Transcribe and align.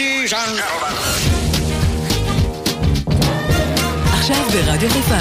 ladies 0.00 0.32
and 0.32 0.56
gentlemen. 0.58 0.94
עכשיו 4.12 4.44
ברדיו 4.52 4.90
חיפה. 4.90 5.14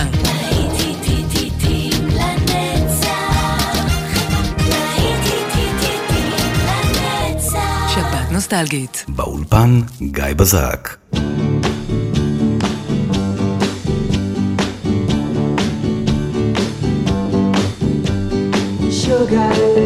שפעת 7.89 8.31
נוסטלגית. 8.31 9.05
באולפן 9.07 9.81
גיא 10.01 10.23
בזרק. 10.35 10.97
Sugar. 19.03 19.78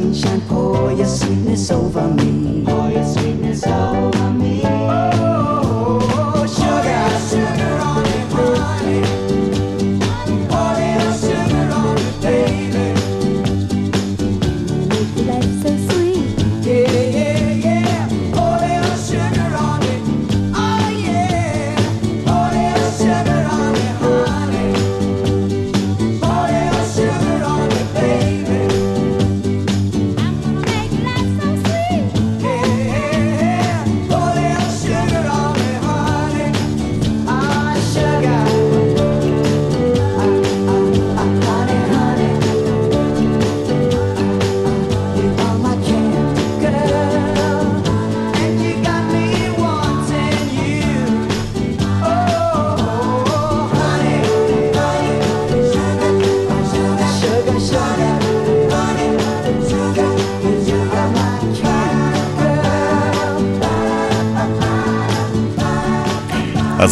sunshine, 0.00 0.40
pour 0.48 0.92
your 0.92 1.06
sweetness 1.06 1.70
over 1.70 2.08
me. 2.08 2.64
Pour 2.64 2.90
your 2.90 3.04
sweetness 3.04 3.66
over 3.66 4.30
me. 4.30 4.79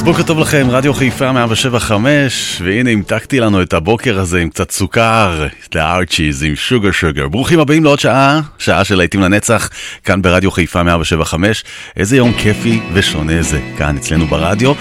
בוקר 0.09 0.23
טוב 0.23 0.39
לכם, 0.39 0.67
רדיו 0.71 0.95
חיפה 0.95 1.33
175, 1.33 2.63
והנה 2.65 2.91
המתקתי 2.91 3.41
לנו 3.41 3.63
את 3.63 3.73
הבוקר 3.73 4.21
הזה 4.21 4.41
עם 4.41 4.49
קצת 4.49 4.71
סוכר, 4.71 5.47
את 5.69 5.77
הארצ'יז 5.77 6.43
עם 6.43 6.57
שוגר 6.57 6.91
שוגר. 6.91 7.29
ברוכים 7.29 7.61
הבאים 7.61 7.85
לעוד 7.85 7.99
שעה, 7.99 8.41
שעה 8.59 8.85
של 8.85 8.95
להיטים 8.95 9.21
לנצח, 9.21 9.71
כאן 10.05 10.23
ברדיו 10.23 10.51
חיפה 10.51 10.83
175. 10.83 11.65
איזה 11.97 12.17
יום 12.17 12.33
כיפי 12.33 12.81
ושונה 12.93 13.43
זה, 13.43 13.61
כאן 13.79 13.97
אצלנו 13.97 14.27
ברדיו. 14.27 14.73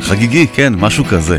חגיגי, 0.00 0.46
כן, 0.54 0.72
משהו 0.76 1.04
כזה. 1.04 1.38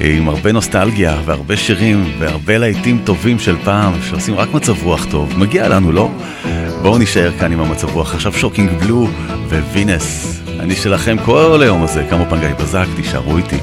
אה, 0.00 0.14
עם 0.16 0.28
הרבה 0.28 0.52
נוסטלגיה 0.52 1.20
והרבה 1.24 1.56
שירים 1.56 2.12
והרבה 2.18 2.58
להיטים 2.58 3.02
טובים 3.04 3.38
של 3.38 3.56
פעם, 3.64 3.92
שעושים 4.10 4.34
רק 4.34 4.54
מצב 4.54 4.82
רוח 4.82 5.06
טוב. 5.10 5.38
מגיע 5.38 5.68
לנו, 5.68 5.92
לא? 5.92 6.10
בואו 6.82 6.98
נישאר 6.98 7.30
כאן 7.38 7.52
עם 7.52 7.60
המצב 7.60 7.90
רוח. 7.90 8.14
עכשיו 8.14 8.32
שוקינג 8.32 8.70
בלו 8.70 9.08
ווינס. 9.72 10.41
אני 10.62 10.76
שלכם 10.76 11.16
כל 11.24 11.60
היום 11.62 11.82
הזה, 11.82 12.06
כמה 12.10 12.30
פנגאי 12.30 12.54
בזק, 12.54 12.86
תישארו 12.96 13.36
איתי. 13.36 13.56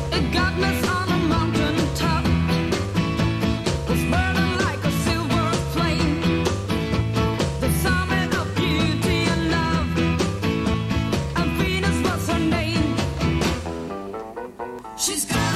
She's 15.05 15.23
gone. 15.25 15.48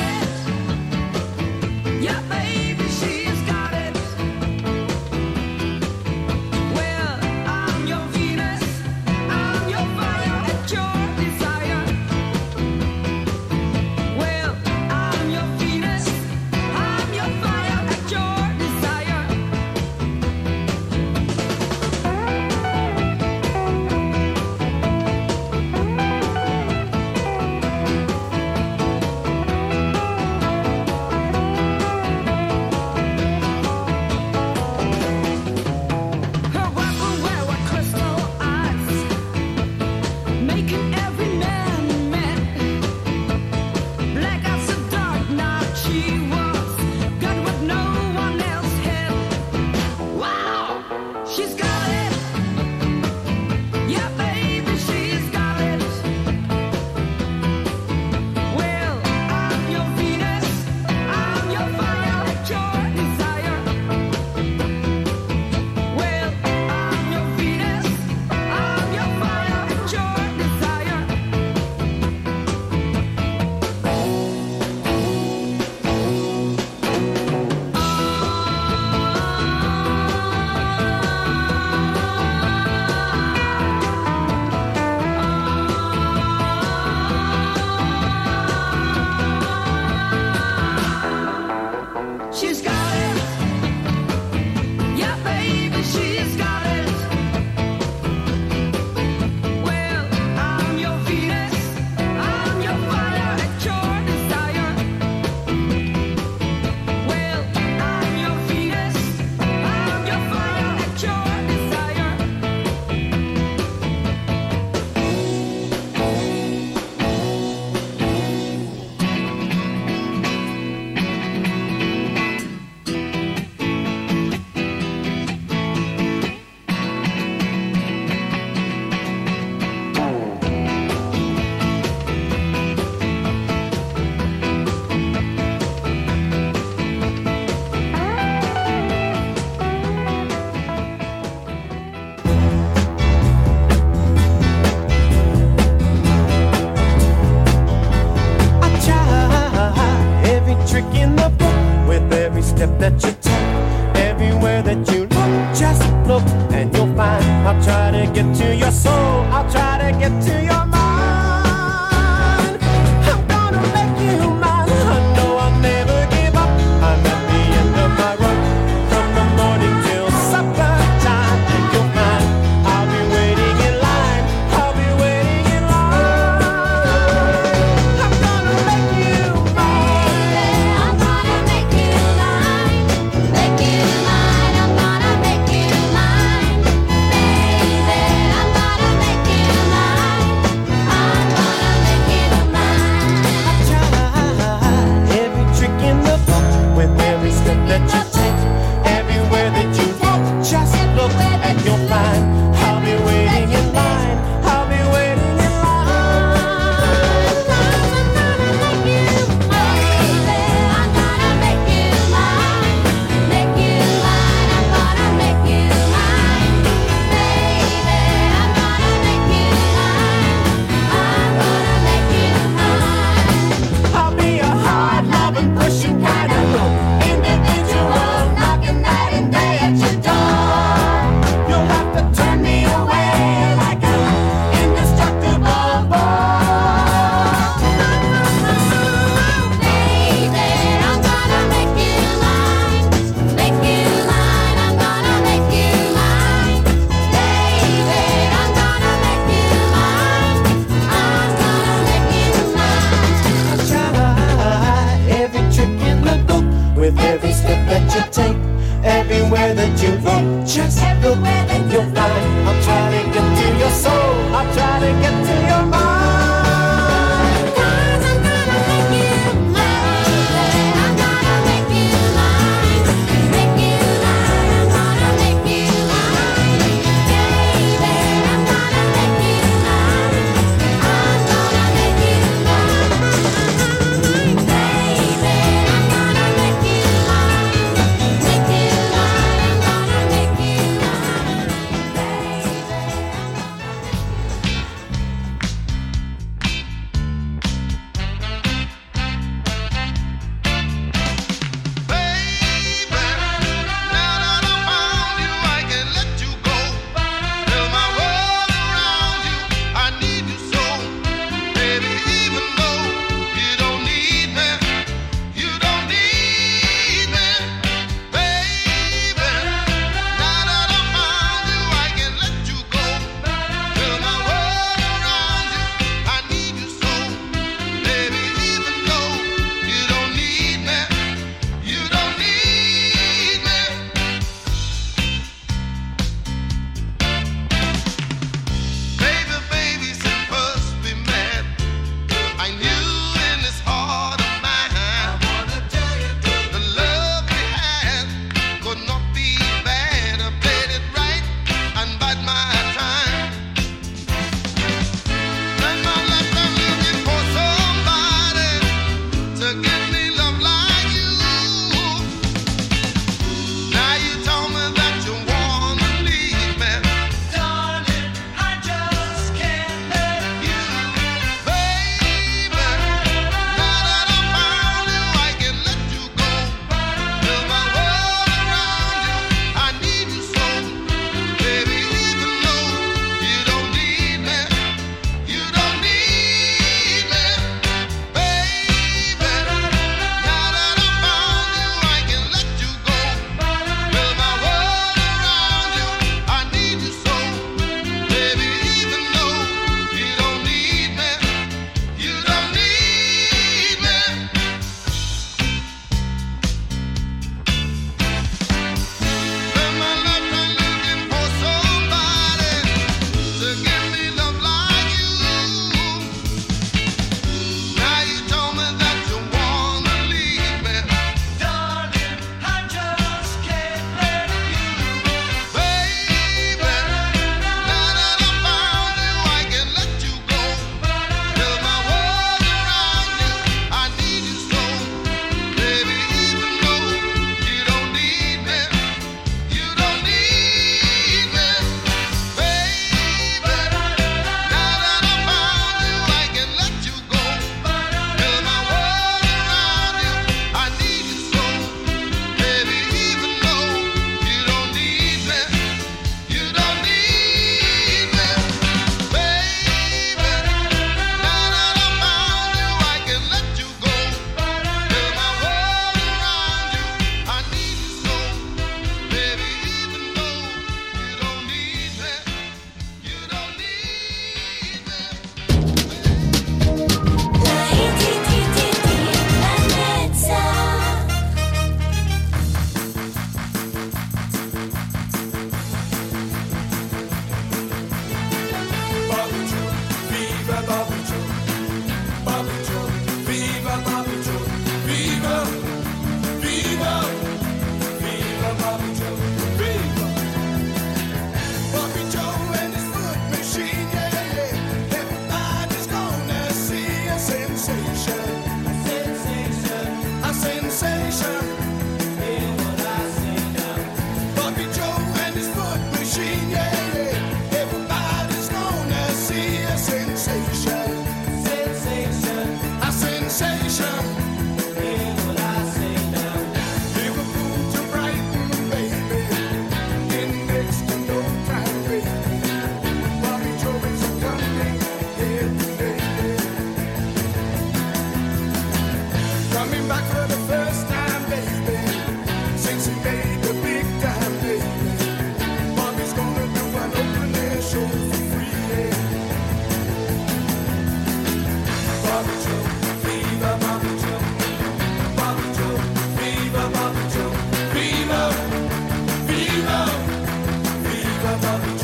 Come 561.33 561.45
on. 561.45 561.82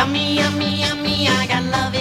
Yummy, 0.00 0.36
yummy, 0.36 0.80
yummy, 0.80 1.28
I 1.28 1.46
got 1.46 1.62
love. 1.64 1.99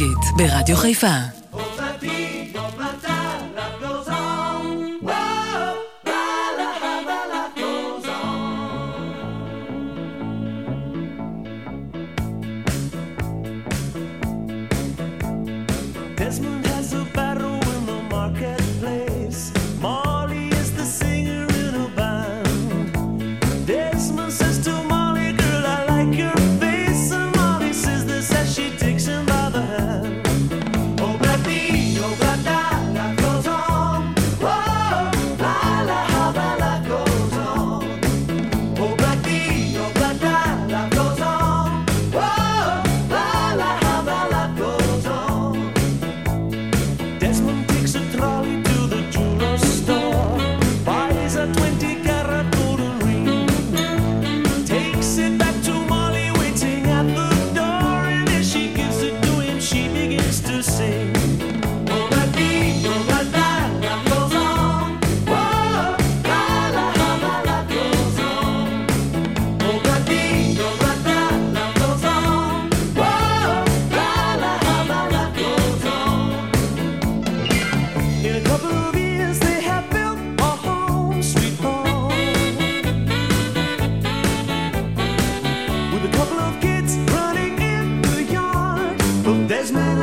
חגית, 0.00 0.36
ברדיו 0.36 0.76
חיפה. 0.76 1.39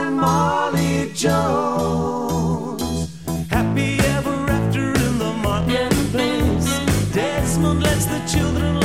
and 0.07 0.17
Molly 0.17 1.11
Jones. 1.13 2.81
Happy 3.49 3.99
ever 4.15 4.49
after 4.49 4.87
in 5.05 5.17
the 5.17 5.33
marketplace. 5.43 6.69
Desmond 7.13 7.83
lets 7.83 8.05
the 8.05 8.19
children. 8.25 8.76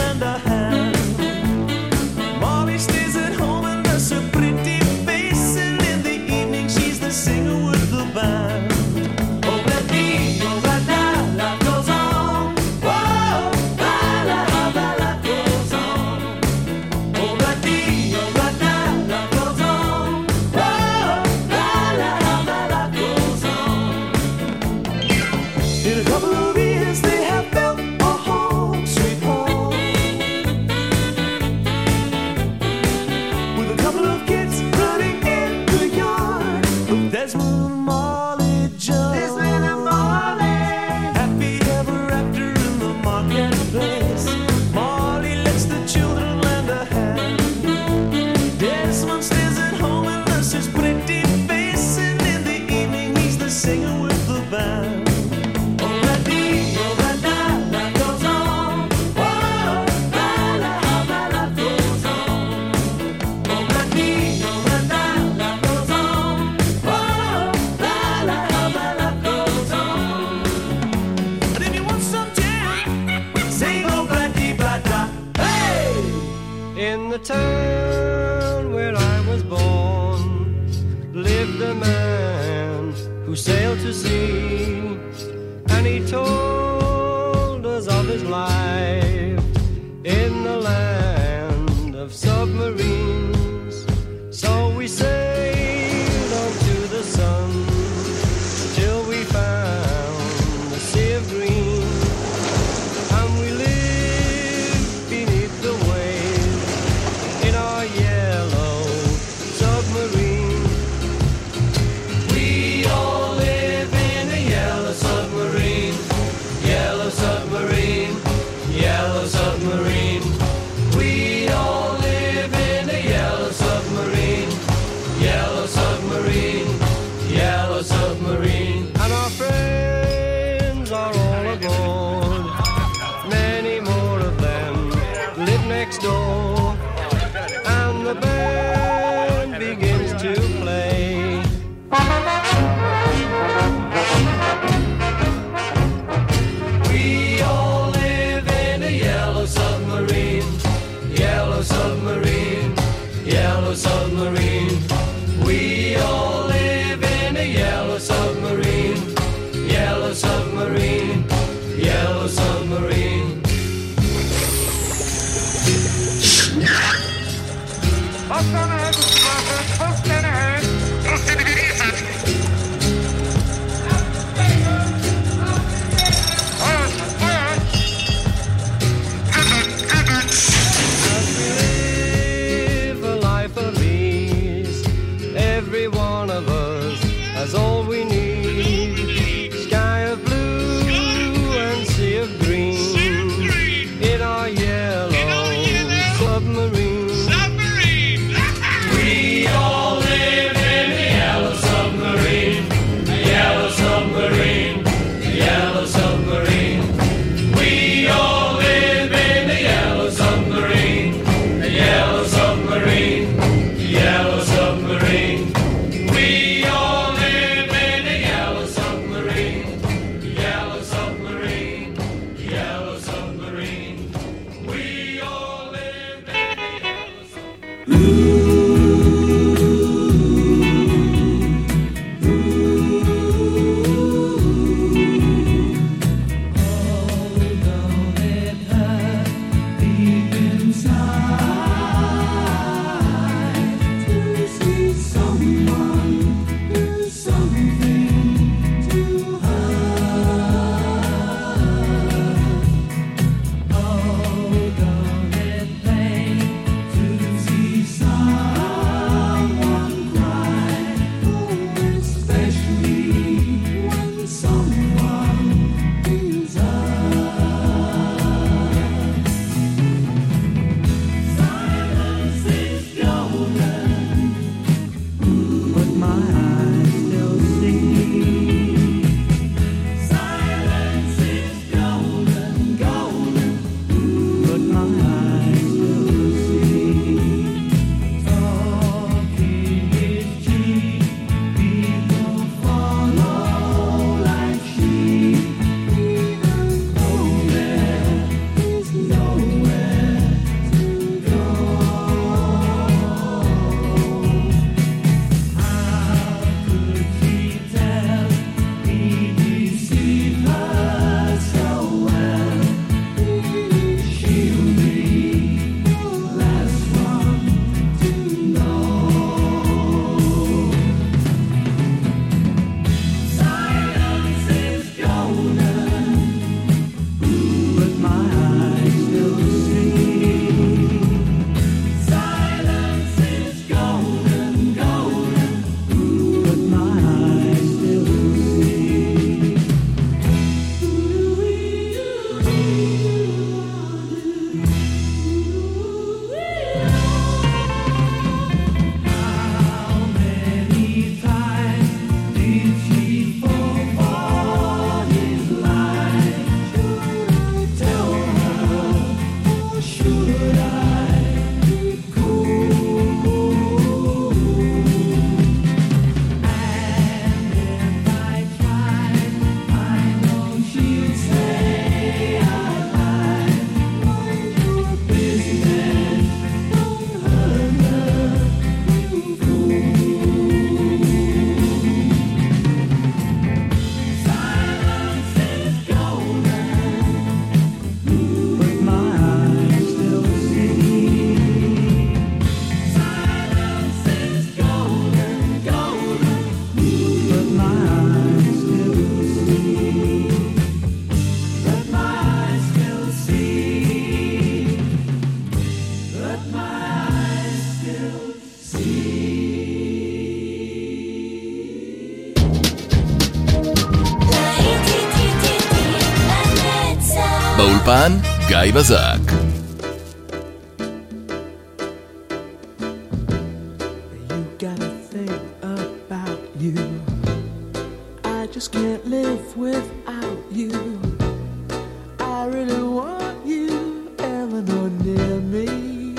Me. 435.40 436.14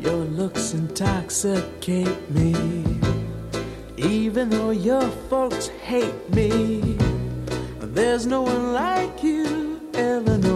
Your 0.00 0.24
looks 0.24 0.72
intoxicate 0.72 2.30
me. 2.30 2.54
Even 3.98 4.48
though 4.48 4.70
your 4.70 5.06
folks 5.28 5.68
hate 5.68 6.34
me, 6.34 6.96
there's 7.96 8.26
no 8.26 8.42
one 8.42 8.74
like 8.74 9.22
you, 9.22 9.80
Eleanor, 9.94 10.55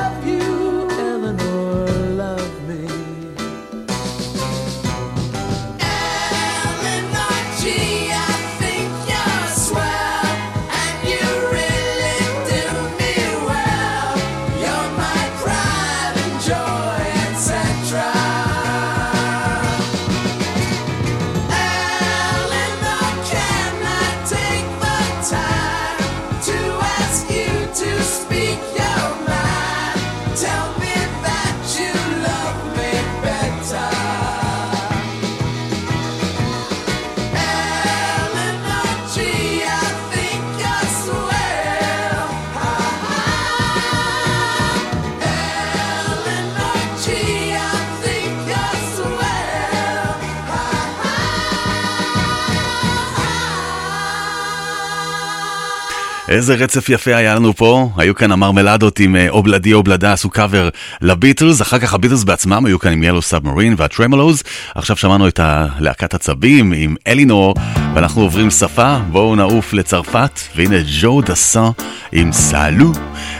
איזה 56.31 56.55
רצף 56.55 56.89
יפה 56.89 57.15
היה 57.15 57.35
לנו 57.35 57.55
פה, 57.55 57.89
היו 57.97 58.15
כאן 58.15 58.31
המרמלדות 58.31 58.99
עם 58.99 59.15
אה, 59.15 59.29
אובלדי 59.29 59.73
אובלדה 59.73 60.13
עשו 60.13 60.29
קאבר 60.29 60.69
לביטלס, 61.01 61.61
אחר 61.61 61.79
כך 61.79 61.93
הביטלס 61.93 62.23
בעצמם 62.23 62.65
היו 62.65 62.79
כאן 62.79 62.91
עם 62.91 63.03
ילו 63.03 63.21
סאבמרין 63.21 63.75
והטרמלוז, 63.77 64.43
עכשיו 64.75 64.97
שמענו 64.97 65.27
את 65.27 65.39
להקת 65.79 66.13
הצבים 66.13 66.73
עם 66.75 66.95
אלינור, 67.07 67.55
ואנחנו 67.95 68.21
עוברים 68.21 68.49
שפה, 68.51 68.97
בואו 69.11 69.35
נעוף 69.35 69.73
לצרפת, 69.73 70.39
והנה 70.55 70.77
ג'ו 71.01 71.21
דסן 71.21 71.69
עם 72.11 72.31
סאלו, 72.31 72.91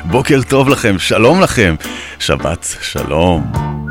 בוקר 0.05 0.41
טוב 0.47 0.69
לכם, 0.69 0.99
שלום 0.99 1.41
לכם, 1.41 1.75
שבת 2.19 2.75
שלום. 2.81 3.90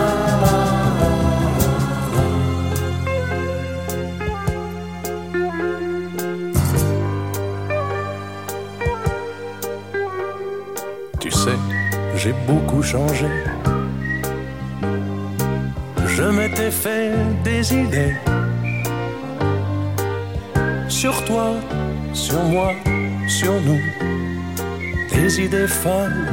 j'ai 12.23 12.33
beaucoup 12.45 12.83
changé. 12.83 13.25
Je 16.05 16.23
m'étais 16.23 16.69
fait 16.69 17.13
des 17.43 17.73
idées. 17.73 18.15
Sur 20.87 21.15
toi, 21.25 21.47
sur 22.13 22.43
moi, 22.43 22.73
sur 23.27 23.53
nous. 23.61 23.81
Des 25.15 25.41
idées 25.45 25.67
folles, 25.67 26.27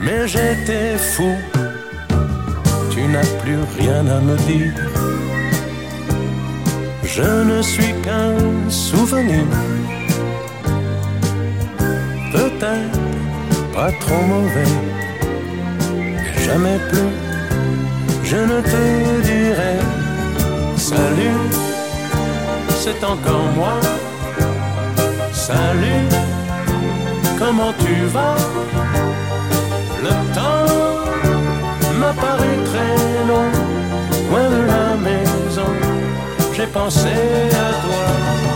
mais 0.00 0.26
j'étais 0.26 0.96
fou. 0.96 1.32
Tu 2.90 3.02
n'as 3.02 3.32
plus 3.42 3.60
rien 3.78 4.06
à 4.06 4.20
me 4.20 4.36
dire. 4.50 4.72
Je 7.04 7.30
ne 7.50 7.60
suis 7.60 7.92
qu'un 8.04 8.34
souvenir. 8.70 9.44
Peut-être 12.32 12.98
pas 13.74 13.92
trop 14.00 14.22
mauvais. 14.34 15.01
Jamais 16.44 16.78
plus, 16.90 17.12
je 18.24 18.36
ne 18.36 18.60
te 18.60 18.82
dirai 19.22 19.76
salut. 20.76 21.40
C'est 22.82 23.02
encore 23.04 23.46
moi. 23.56 23.74
Salut, 25.32 26.08
comment 27.38 27.72
tu 27.84 27.94
vas? 28.14 28.36
Le 30.06 30.12
temps 30.36 30.66
m'apparaît 32.00 32.60
très 32.70 32.94
long, 33.30 33.48
loin 34.28 34.46
de 34.56 34.62
la 34.72 34.86
maison. 35.08 35.70
J'ai 36.54 36.66
pensé 36.66 37.14
à 37.66 37.70
toi. 37.84 38.51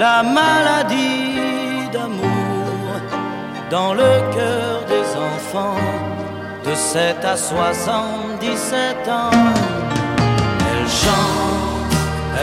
La 0.00 0.22
maladie 0.22 1.90
d'amour 1.92 3.00
dans 3.70 3.92
le 3.92 4.12
cœur 4.34 4.76
des 4.88 5.06
enfants 5.28 5.76
de 6.64 6.74
7 6.74 7.22
à 7.22 7.36
77 7.36 9.08
ans. 9.08 9.30
Elle 10.70 10.88
chante, 11.04 11.94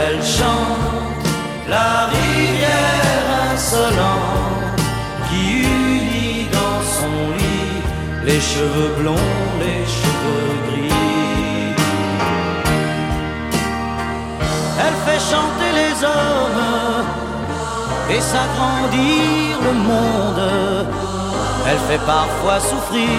elle 0.04 0.24
chante, 0.38 1.26
la 1.68 2.06
rivière 2.18 3.28
insolente 3.52 4.82
qui 5.28 5.44
unit 5.64 6.48
dans 6.60 6.82
son 6.98 7.18
lit 7.40 7.82
les 8.24 8.40
cheveux 8.40 8.92
blonds, 9.00 9.34
les 9.64 9.84
cheveux 9.98 10.54
gris. 10.68 11.74
Elle 14.84 14.98
fait 15.08 15.24
chanter 15.32 15.72
les 15.82 15.94
hommes 16.06 16.87
et 18.10 18.22
s'agrandir 18.22 19.58
le 19.68 19.74
monde. 19.90 20.88
Elle 21.70 21.80
fait 21.90 22.04
parfois 22.06 22.60
souffrir 22.60 23.10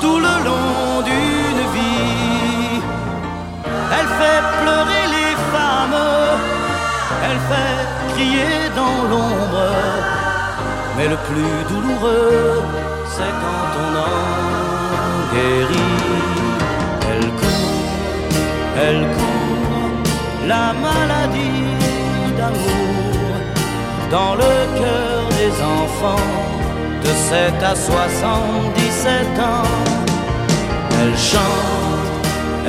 tout 0.00 0.18
le 0.18 0.34
long 0.48 1.02
d'une 1.08 1.64
vie. 1.76 2.80
Elle 3.96 4.10
fait 4.20 4.42
pleurer 4.60 5.04
les 5.16 5.32
femmes, 5.52 6.00
elle 7.26 7.40
fait 7.50 7.80
crier 8.14 8.58
dans 8.80 8.98
l'ombre. 9.10 9.68
Mais 10.96 11.08
le 11.08 11.18
plus 11.28 11.56
douloureux, 11.70 12.62
c'est 13.14 13.34
quand 13.42 13.70
on 13.84 13.92
en 14.08 15.34
guérit. 15.34 16.00
Elle 17.10 17.28
court, 17.40 17.84
elle 18.86 19.02
court, 19.16 20.46
la 20.46 20.72
maladie 20.86 21.66
d'amour 22.38 22.81
dans 24.12 24.34
le 24.34 24.54
cœur 24.78 25.22
des 25.40 25.54
enfants 25.62 26.28
de 27.02 27.12
7 27.30 27.62
à 27.62 27.74
77 27.74 29.38
ans. 29.40 29.70
Elle 31.00 31.16
chante, 31.16 32.26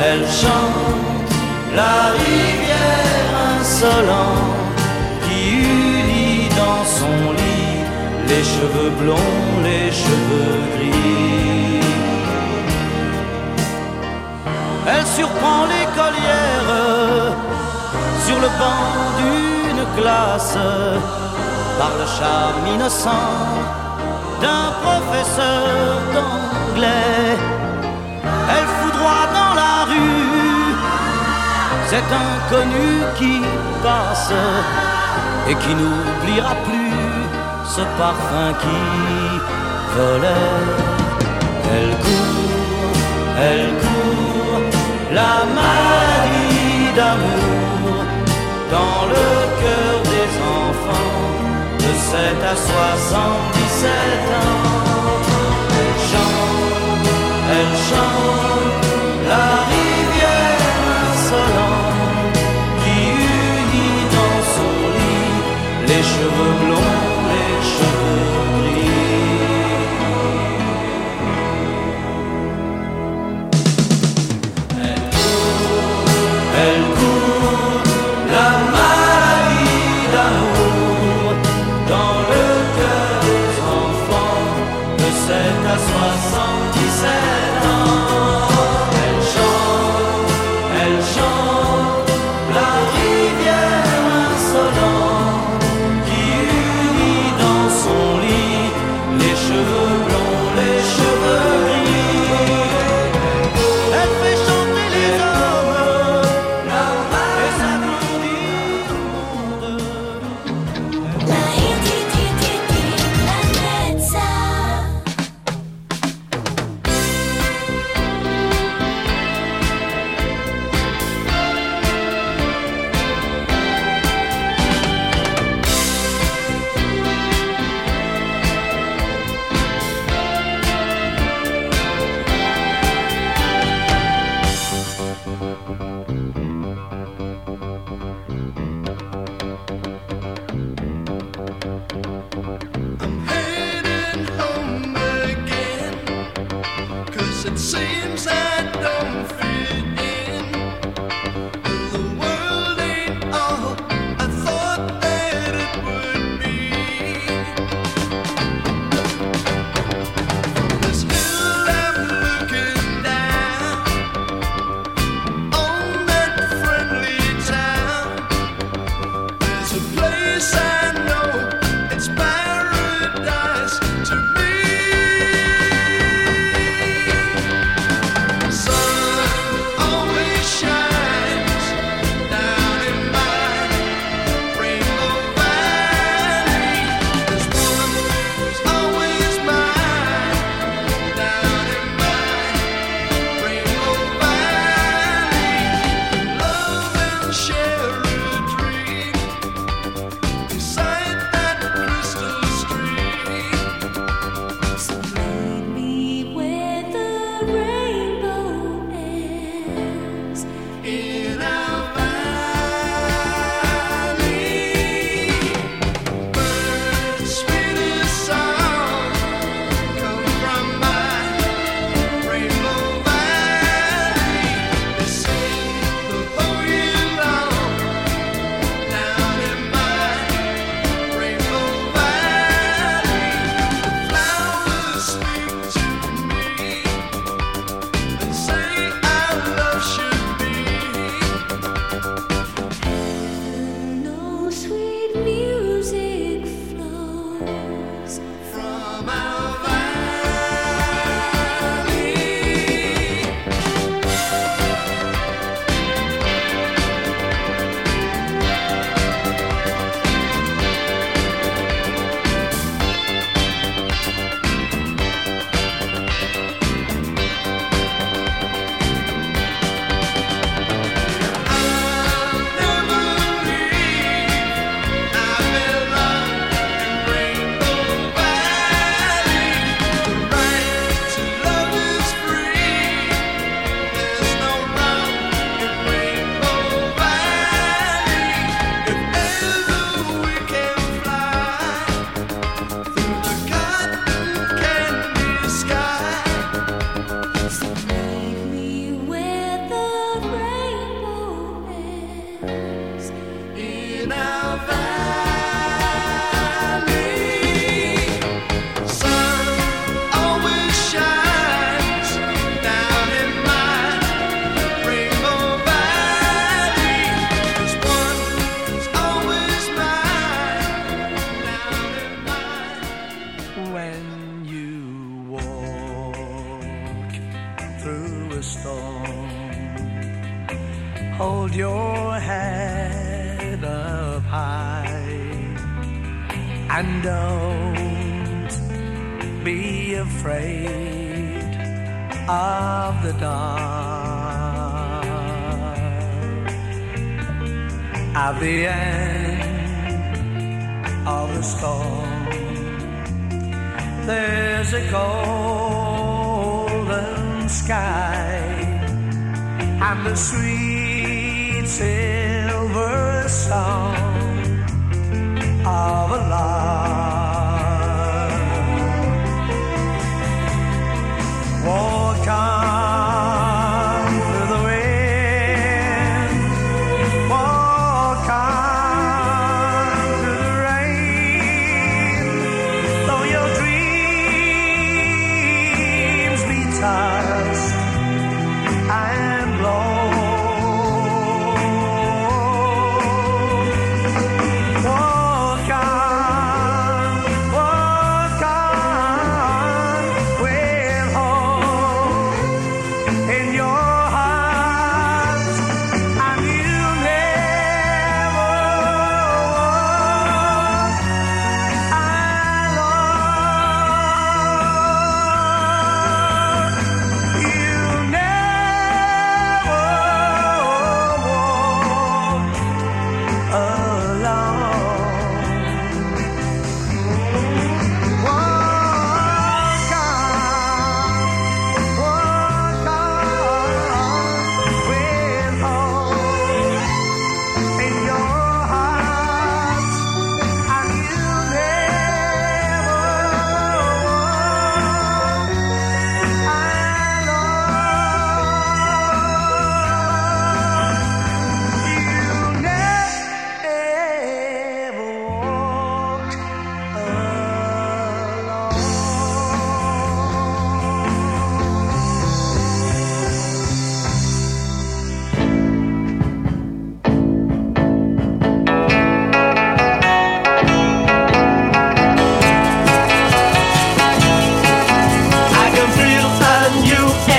elle 0.07 0.25
chante, 0.41 1.31
la 1.75 1.97
rivière 2.23 3.29
insolente 3.59 4.79
qui 5.23 5.39
unit 5.49 6.47
dans 6.61 6.85
son 6.99 7.33
lit 7.39 7.83
les 8.29 8.43
cheveux 8.53 8.91
blonds, 9.01 9.53
les 9.67 9.91
cheveux 9.91 10.59
gris. 10.73 11.81
Elle 14.87 15.05
surprend 15.17 15.65
l'écolière 15.73 17.35
sur 18.25 18.39
le 18.39 18.49
banc 18.61 18.85
d'une 19.19 20.01
classe 20.01 20.57
par 21.79 21.91
le 21.99 22.05
charme 22.17 22.65
innocent 22.75 23.29
d'un 24.41 24.65
professeur 24.83 25.99
d'anglais. 26.13 27.37
Elle 28.53 28.67
foudroie 28.79 29.25
dans 29.39 29.53
la 29.61 29.75
rue 29.91 30.75
cet 31.91 32.07
inconnu 32.27 32.89
qui 33.17 33.41
passe 33.83 34.33
et 35.49 35.55
qui 35.55 35.73
n'oubliera 35.79 36.55
plus 36.67 36.93
ce 37.75 37.81
parfum 37.97 38.49
qui 38.61 38.81
volait. 39.95 40.63
Elle 41.75 41.93
court, 42.05 42.97
elle 43.49 43.69
court, 43.83 44.65
la 45.19 45.35
maladie 45.59 46.93
d'amour 46.97 48.03
dans 48.71 49.01
le 49.13 49.25
cœur 49.61 49.92
7 52.13 52.19
à 52.21 52.55
77 52.55 53.89
ans. 54.39 54.69
Elle 55.79 55.97
chante, 56.11 57.09
elle 57.57 57.75
chante, 57.89 58.85
la 59.31 59.47
rivière 59.73 60.61
insolente 61.09 62.37
qui 62.81 62.97
unit 63.33 64.01
dans 64.17 64.39
son 64.53 64.73
lit 64.97 65.41
les 65.87 66.03
cheveux 66.13 66.55
blonds, 66.61 67.02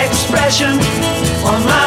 expression 0.04 0.72
on 1.44 1.64
my 1.64 1.83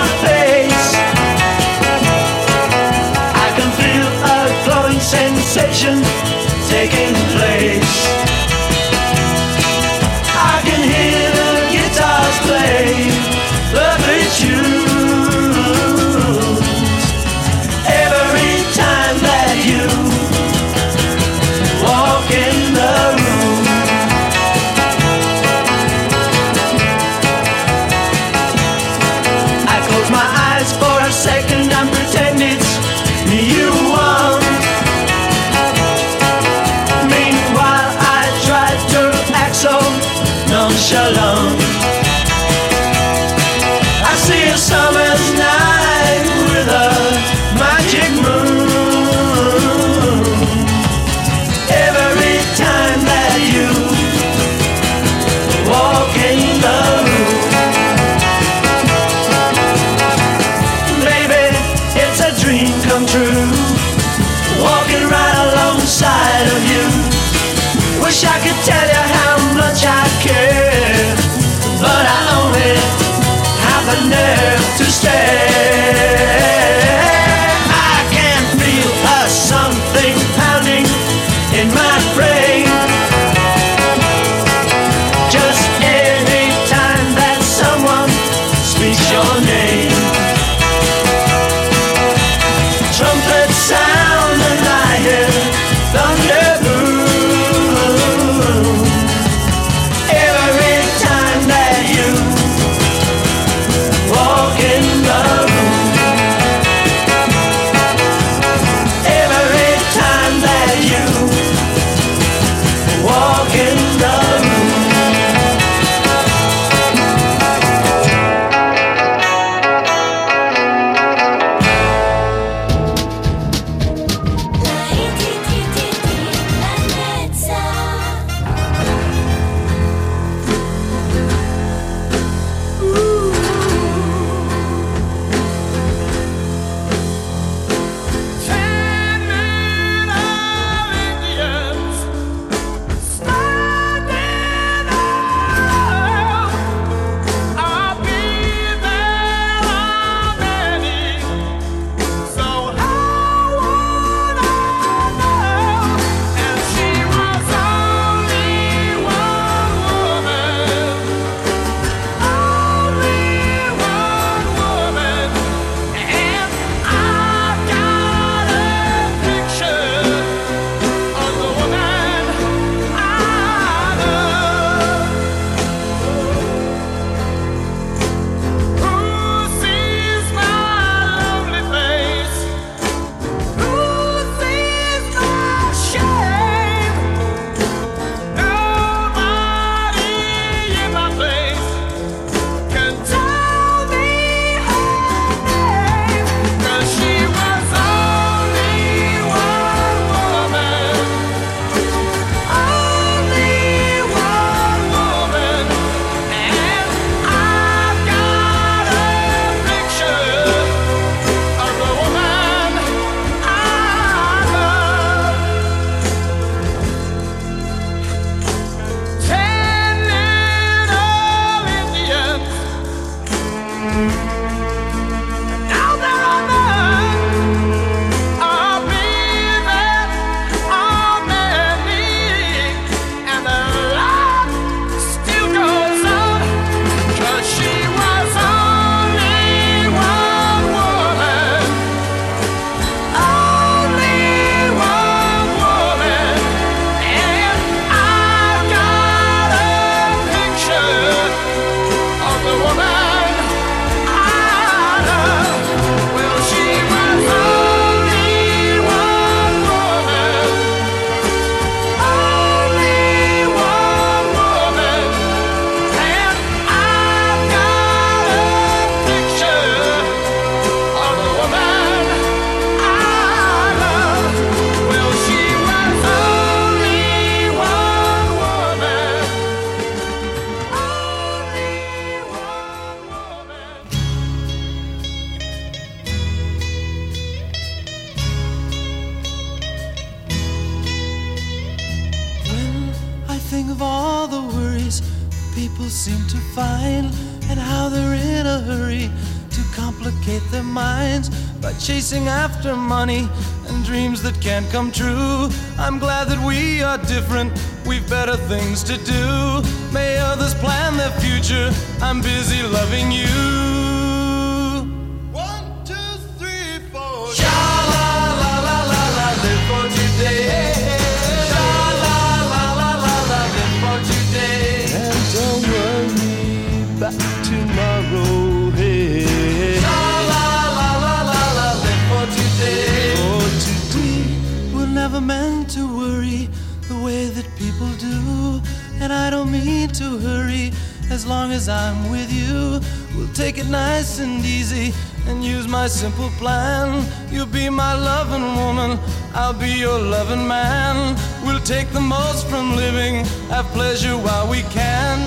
never 335.09 335.21
meant 335.21 335.69
to 335.69 335.87
worry 335.97 336.49
the 336.89 336.99
way 337.01 337.27
that 337.27 337.47
people 337.55 337.87
do. 337.97 338.61
And 338.99 339.13
I 339.13 339.29
don't 339.29 339.49
mean 339.49 339.87
to 340.01 340.17
hurry 340.17 340.73
as 341.09 341.25
long 341.25 341.53
as 341.53 341.69
I'm 341.69 342.11
with 342.11 342.29
you. 342.29 342.81
We'll 343.15 343.33
take 343.33 343.57
it 343.57 343.69
nice 343.69 344.19
and 344.19 344.43
easy 344.43 344.91
and 345.27 345.45
use 345.45 345.65
my 345.65 345.87
simple 345.87 346.29
plan. 346.31 347.05
You'll 347.31 347.53
be 347.61 347.69
my 347.69 347.93
loving 347.93 348.47
woman, 348.61 348.99
I'll 349.33 349.53
be 349.53 349.71
your 349.85 349.97
loving 349.97 350.45
man. 350.45 351.15
We'll 351.45 351.63
take 351.75 351.87
the 351.91 352.01
most 352.01 352.45
from 352.47 352.75
living, 352.75 353.23
have 353.47 353.67
pleasure 353.67 354.17
while 354.17 354.49
we 354.49 354.61
can. 354.63 355.17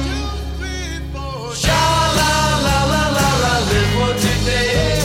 Sha 1.63 1.83
la 2.21 2.33
la 2.67 2.79
la 2.93 3.05
la 3.17 3.29
la, 3.45 3.55
live 3.71 3.93
for 3.97 4.13
today. 4.29 5.00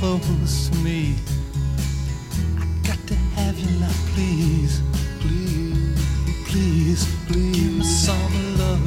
Close 0.00 0.70
to 0.70 0.76
me. 0.78 1.14
I 2.58 2.64
got 2.88 2.98
to 3.06 3.14
have 3.36 3.58
you 3.58 3.70
now, 3.78 3.92
please. 4.14 4.80
Please, 5.20 6.00
please, 6.48 7.04
please. 7.26 7.56
Give 7.58 7.72
me 7.78 7.84
some 7.84 8.34
love. 8.58 8.80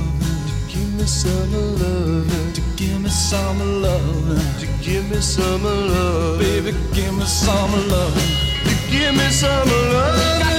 Give 0.68 0.92
me 0.98 1.06
some 1.06 1.54
love. 1.82 2.54
To 2.56 2.62
give 2.76 3.00
me 3.00 3.10
some 3.10 3.60
love. 3.84 4.60
To 4.60 4.68
give 4.82 5.08
me 5.12 5.22
some 5.22 5.64
love. 5.64 6.40
Baby, 6.40 6.72
give 6.94 7.14
me 7.16 7.26
some 7.26 7.72
love. 7.90 8.16
To 8.66 8.92
give 8.92 9.14
me 9.14 9.30
some 9.30 9.70
love. 9.70 10.53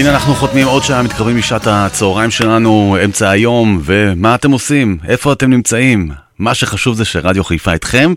הנה 0.00 0.10
אנחנו 0.10 0.34
חותמים 0.34 0.66
עוד 0.66 0.82
שעה, 0.82 1.02
מתקרבים 1.02 1.36
לשעת 1.36 1.66
הצהריים 1.66 2.30
שלנו, 2.30 2.96
אמצע 3.04 3.30
היום, 3.30 3.80
ומה 3.84 4.34
אתם 4.34 4.50
עושים? 4.50 4.98
איפה 5.08 5.32
אתם 5.32 5.50
נמצאים? 5.50 6.10
מה 6.40 6.54
שחשוב 6.54 6.96
זה 6.96 7.04
שרדיו 7.04 7.44
חיפה 7.44 7.72
איתכם, 7.72 8.12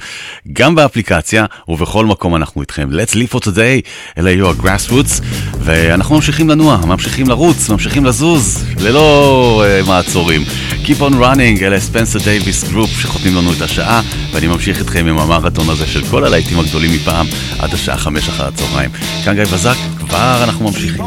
גם 0.54 0.76
באפליקציה 0.76 1.46
ובכל 1.68 2.06
מקום 2.06 2.36
אנחנו 2.36 2.62
איתכם. 2.62 2.90
Let's 2.92 3.14
live 3.14 3.36
for 3.36 3.40
today, 3.40 3.90
אלה 4.18 4.30
היו 4.30 4.52
הגראסרoots, 4.52 5.24
ואנחנו 5.60 6.16
ממשיכים 6.16 6.50
לנוע, 6.50 6.78
ממשיכים 6.78 7.30
לרוץ, 7.30 7.70
ממשיכים 7.70 8.06
לזוז, 8.06 8.66
ללא 8.80 9.64
uh, 9.84 9.88
מעצורים. 9.88 10.42
Keep 10.86 11.00
on 11.00 11.14
running, 11.14 11.62
אלה 11.62 11.80
ספנסר 11.80 12.20
דייוויס 12.20 12.64
גרופ 12.64 12.90
שחותמים 13.02 13.36
לנו 13.36 13.54
את 13.54 13.62
השעה, 13.62 14.02
ואני 14.32 14.48
ממשיך 14.48 14.80
איתכם 14.80 15.06
עם 15.08 15.20
המרתון 15.20 15.70
הזה 15.70 15.88
של 15.88 16.06
כל 16.12 16.24
הלהיטים 16.24 16.60
הגדולים 16.60 16.92
מפעם, 16.92 17.28
עד 17.60 17.74
השעה 17.74 17.98
חמש 17.98 18.30
אחר 18.30 18.48
הצהריים. 18.48 18.90
כאן 19.26 19.36
גיא 19.36 19.44
בזק, 19.44 19.76
כבר 20.00 20.44
אנחנו 20.44 20.66
ממשיכים. 20.66 21.04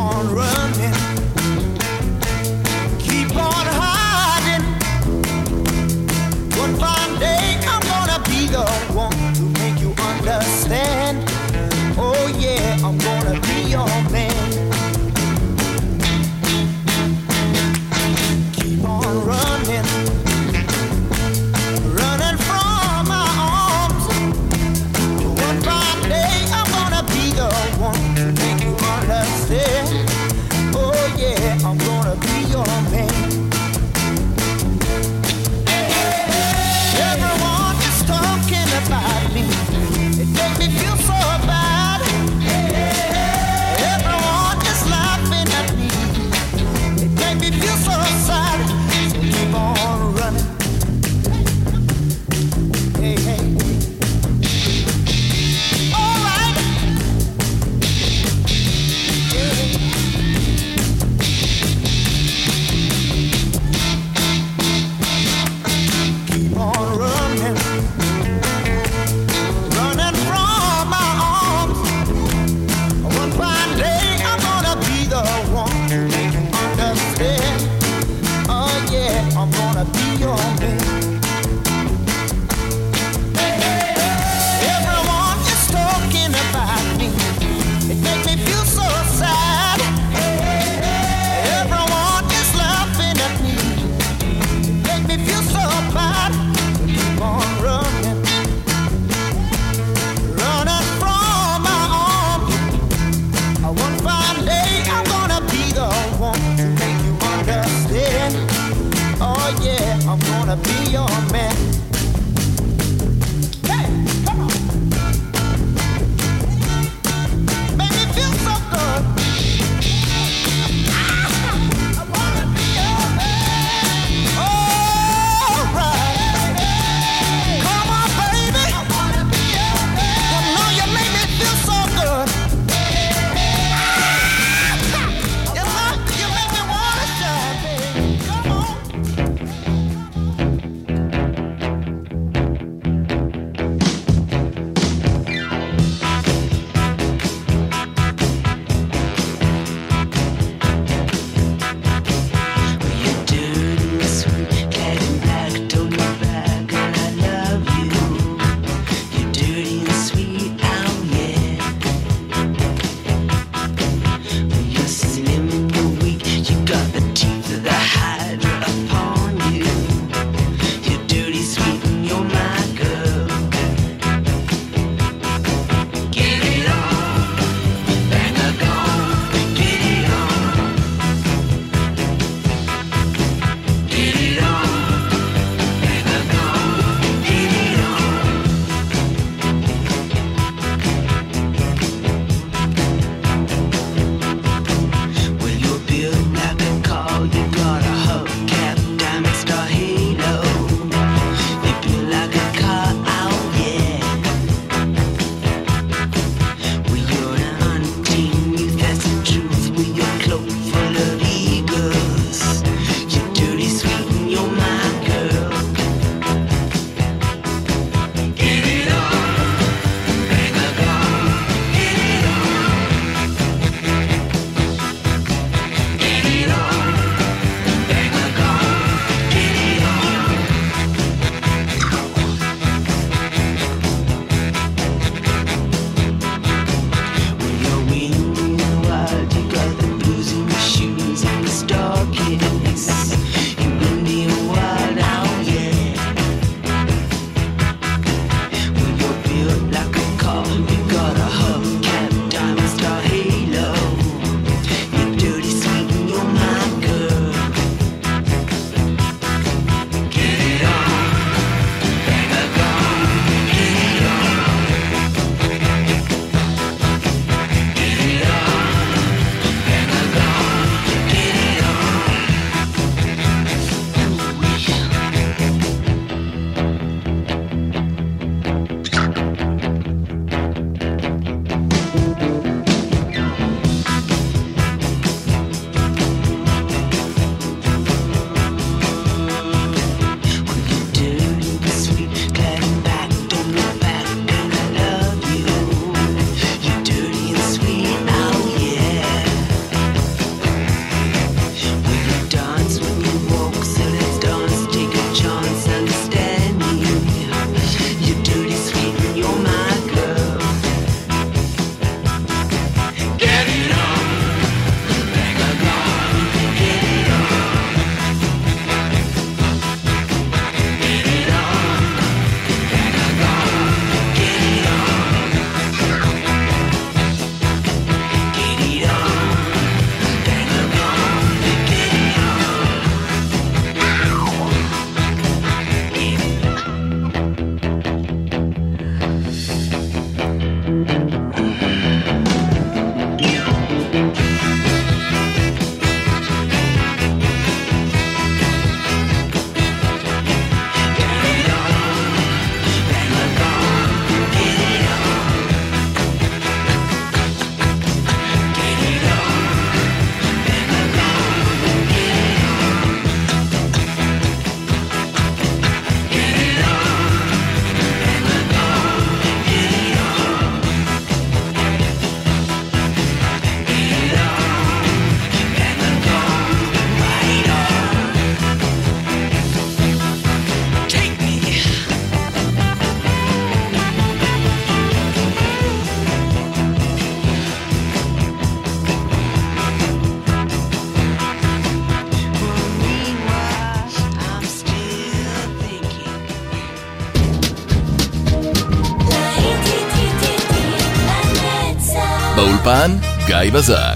באולפן 402.67 402.91
גיא 403.27 403.51
בזק. 403.53 403.96